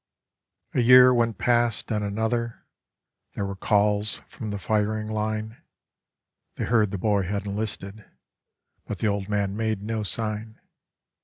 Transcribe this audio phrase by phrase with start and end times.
[0.73, 2.65] A year went past and another.
[3.35, 5.61] There were calls from the firing line;
[6.55, 8.03] They heard the boy had enlisted,
[8.87, 10.59] but the old man made no sign.